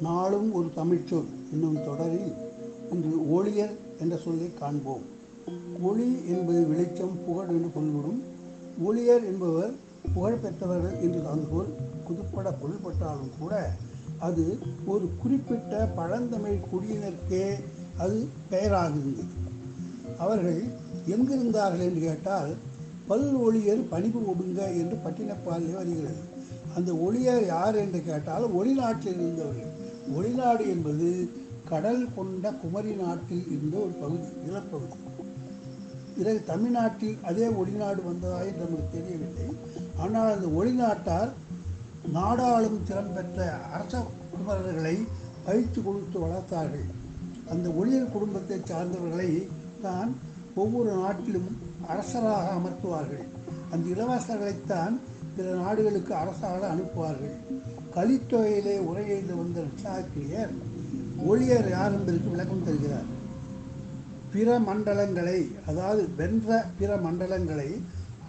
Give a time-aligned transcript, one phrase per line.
[0.00, 2.32] நாளும் ஒரு தமிழ்ச்சொல் என்னும் தொடரில்
[2.92, 5.04] இன்று ஒளியர் என்ற சொல்லை காண்போம்.
[5.82, 8.20] ஒளி என்பது வெளிச்சம் புகழ் என்று பொருள்படும்
[8.86, 9.72] ஒளியர் என்பவர்
[10.14, 11.64] புகழ் பெற்றவர்கள் என்று அந்த
[12.06, 13.54] புதுப்பட பொருள்பட்டாலும் கூட
[14.18, 17.44] அது ஒரு குறிப்பிட்ட பழந்தமிழ் குடியினருக்கே
[17.98, 18.16] அது
[18.50, 19.28] பெயராக இருந்தது
[20.18, 20.60] அவர்கள்
[21.06, 22.50] எங்கிருந்தார்கள் என்று கேட்டால்
[23.06, 26.20] பல் ஒளியர் பணிவு ஒடுங்க என்று பட்டினப்பாலே வருகிறது.
[26.76, 29.72] அந்த ஒளியர் யார் என்று கேட்டால் ஒளிநாட்டில் இருந்தவர்கள்.
[30.16, 31.08] ஒளிநாடு என்பது
[31.70, 34.96] கடல் கொண்ட குமரி நாட்டில் இருந்த ஒரு பகுதி நிலப்பகுதி.
[36.16, 39.46] பிறகு தமிழ்நாட்டில் அதே ஒளிநாடு வந்ததா என்று நமக்கு தெரியவில்லை.
[40.02, 41.30] ஆனால் அந்த ஒளிநாட்டார்
[42.16, 43.38] நாடாளும் திறன் பெற்ற
[43.74, 44.02] அரச
[44.32, 44.96] குமரர்களை
[45.46, 46.88] பயிற்சி கொடுத்து வளர்த்தார்கள்.
[47.52, 49.30] அந்த ஒளியர் குடும்பத்தை சார்ந்தவர்களை
[49.86, 50.10] தான்
[50.54, 51.50] ஒவ்வொரு நாட்டிலும்
[51.92, 53.24] அரசராக அமர்த்துவார்கள்.
[53.72, 54.94] அந்த இளவரசர்களைத்தான்
[55.40, 57.36] பிற நாடுகளுக்கு அரசாக அனுப்புவார்கள்.
[57.94, 60.52] கலித்தொகையிலே உரையெழுந்து வந்த ரிஷாக்கிரியர்
[61.28, 63.06] ஒளியர் யார் என்பதற்கு விளக்கம் தருகிறார்.
[64.32, 65.38] பிற மண்டலங்களை
[65.70, 67.70] அதாவது வென்ற பிற மண்டலங்களை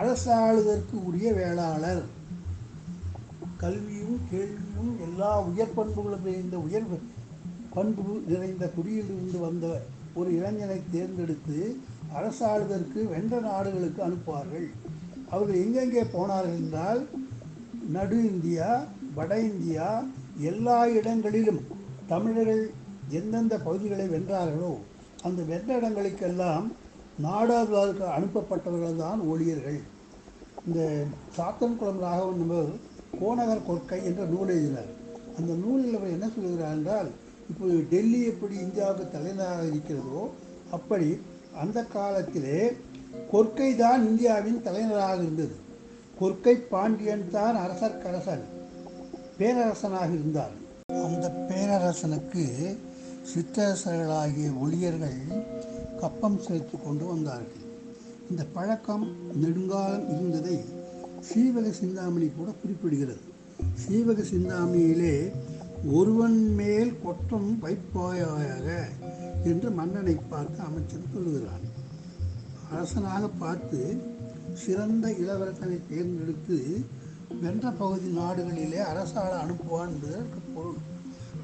[0.00, 2.02] அரசாளுதற்கு உரிய வேளாளர்.
[3.62, 6.90] கல்வியும் கேள்வியும் எல்லா உயர் பண்புகளும் நிறைந்த உயர்
[7.76, 9.66] பண்பு நிறைந்த குடியிலிருந்து வந்த
[10.14, 11.60] ஒரு இளைஞனை தேர்ந்தெடுத்து
[12.18, 14.68] அரசாளுதற்கு வென்ற நாடுகளுக்கு அனுப்புவார்கள்.
[15.30, 17.00] அவர்கள் எங்கெங்கே போனார்கள் என்றால்
[17.96, 18.70] நடு இந்தியா
[19.18, 19.88] வட இந்தியா
[20.50, 21.62] எல்லா இடங்களிலும்
[22.10, 22.64] தமிழர்கள்
[23.18, 24.72] எந்தெந்த பகுதிகளை வென்றார்களோ
[25.26, 26.66] அந்த வென்ற இடங்களுக்கெல்லாம்
[27.26, 29.78] நாடாளுக்கு அனுப்பப்பட்டவர்கள் தான் ஊழியர்கள்.
[30.66, 30.80] இந்த
[31.36, 32.72] சாத்தன்குளம் ராகவன் என்பவர்
[33.20, 34.90] கோநகர் கொற்கை என்ற நூல் எழுதினார்.
[35.38, 37.08] அந்த நூலில் அவர் என்ன சொல்கிறார் என்றால்
[37.50, 40.22] இப்போ டெல்லி எப்படி இந்தியாவுக்கு தலைநகராக இருக்கிறதோ
[40.70, 41.08] அப்படி
[41.62, 42.60] அந்த காலத்திலே
[43.32, 45.56] கொற்கை தான் இந்தியாவின் தலைநகராக இருந்தது.
[46.20, 48.44] கொற்கை பாண்டியன் தான் அரசர்க்கரசன்
[49.38, 50.54] பேரரசனாக இருந்தார்.
[51.06, 52.44] அந்த பேரரசனுக்கு
[53.30, 55.20] சிற்றரசர்களாகிய ஒளியர்கள்
[56.00, 57.64] கப்பம் செலுத்தி கொண்டு வந்தார்கள்.
[58.30, 59.06] இந்த பழக்கம்
[59.40, 60.56] நெடுங்காலம் இருந்ததை
[61.28, 63.22] சீவக சிந்தாமணி கூட குறிப்பிடுகிறது.
[63.84, 65.14] சீவக சிந்தாமணியிலே
[65.92, 68.66] ஒருவன் மேல் கொற்றம் வைப்பாயாக
[69.50, 71.64] என்று மன்னனை பார்த்து அமைச்சர் சொல்லுகிறான்.
[72.72, 73.96] அரசனாக பார்த்து
[74.54, 76.84] சிறந்த இளவரசனை தேர்ந்தெடுத்து
[77.40, 80.94] வென்ற பகுதி நாடுகளிலே அரசாள அனுப்புவான் என்பதற்கு பொருள்.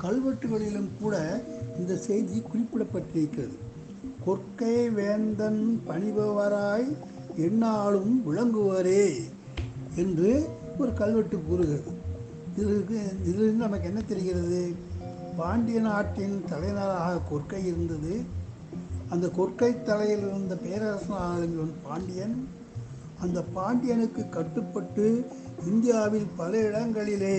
[0.02, 1.44] கல்வெட்டுகளிலும் கூட
[1.78, 3.56] இந்த செய்தி குறிப்பிடப்பட்டிருக்கிறது.
[4.26, 6.96] கொற்கை வேந்தன் பணிபவராய்
[7.36, 9.10] என்னாலும் விளங்குவரே
[9.96, 11.92] என்று ஒரு கல்வெட்டு கூறுகிறது.
[12.56, 14.74] இதற்கு இதிலிருந்து நமக்கு என்ன தெரிகிறது?
[15.36, 18.40] பாண்டிய நாட்டின் தலைநகராக கொற்கை இருந்தது.
[19.12, 22.36] அந்த கொற்கை தலையில் இருந்த பேரரசன் பாண்டியன்.
[23.20, 25.06] அந்த பாண்டியனுக்கு கட்டுப்பட்டு
[25.66, 27.36] இந்தியாவில் பல இடங்களிலே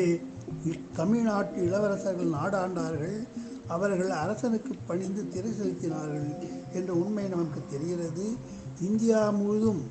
[0.96, 3.18] தமிழ்நாட்டு இளவரசர்கள் நாடாண்டார்கள்.
[3.68, 6.30] அவர்கள் அரசனுக்கு பணிந்து திரை செலுத்தினார்கள்
[6.74, 8.26] என்ற உண்மை நமக்கு தெரிகிறது.
[8.82, 9.84] இந்தியா முழுதும்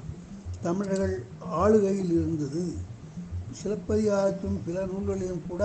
[0.61, 1.17] தமிழர்கள்
[1.61, 2.65] ஆளுகையில் இருந்தது.
[3.61, 5.63] சிலப்பதிகாரத்திலும் பிற நூல்களிலும் கூட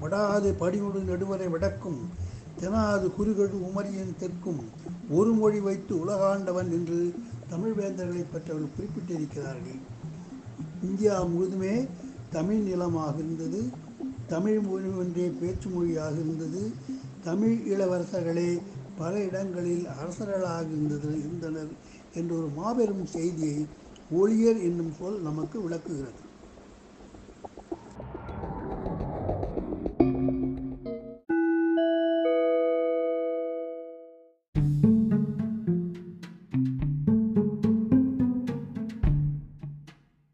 [0.00, 2.00] வடாது படிமுடு நடுவரை விடக்கும்
[2.64, 4.60] தெனாது குறுகடு உமரியின் தெற்கும்.
[5.10, 7.14] ஒரு மொழி வைத்து உலகாண்டவன் என்று
[7.48, 9.80] தமிழ் வேந்தர்களை பற்றவர்கள் குறிப்பிட்டிருக்கிறார்கள்.
[10.82, 11.88] இந்தியா முழுதுமே
[12.30, 13.60] தமிழ் நிலமாக இருந்தது.
[14.26, 16.72] தமிழ் மொழி ஒன்றே பேச்சு மொழியாக இருந்தது.
[17.24, 18.60] தமிழ் இளவரசர்களே
[18.98, 21.72] பல இடங்களில் அரசர்களாக இருந்தது இருந்தனர்.
[22.14, 23.66] என்ற ஒரு மாபெரும் செய்தியை
[24.10, 26.23] ஒளியர் என்னும் சொல் நமக்கு விளக்குகிறது.